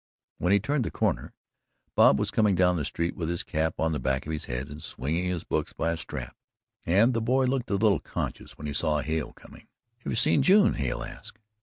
When 0.39 0.51
he 0.51 0.59
turned 0.59 0.83
the 0.83 0.89
corner, 0.89 1.31
Bob 1.93 2.17
was 2.17 2.31
coming 2.31 2.55
down 2.55 2.75
the 2.75 2.85
street 2.85 3.15
with 3.15 3.29
his 3.29 3.43
cap 3.43 3.75
on 3.79 3.91
the 3.91 3.99
back 3.99 4.25
of 4.25 4.31
his 4.31 4.45
head 4.45 4.67
and 4.67 4.81
swinging 4.81 5.25
his 5.25 5.43
books 5.43 5.73
by 5.73 5.91
a 5.91 5.97
strap, 5.97 6.35
and 6.87 7.13
the 7.13 7.21
boy 7.21 7.45
looked 7.45 7.69
a 7.69 7.75
little 7.75 7.99
conscious 7.99 8.57
when 8.57 8.65
he 8.65 8.73
saw 8.73 9.01
Hale 9.01 9.31
coming. 9.33 9.67
"Have 9.99 10.11
you 10.11 10.15
seen 10.15 10.41
June?" 10.41 10.73
Hale 10.73 11.03
asked. 11.03 11.37